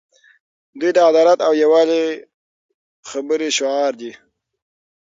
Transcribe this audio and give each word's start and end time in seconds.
دوی 0.79 0.91
د 0.95 0.99
عدالت 1.09 1.39
او 1.47 1.51
یووالي 1.63 2.03
خبرې 3.09 3.49
شعار 3.57 3.91
دي. 4.01 4.11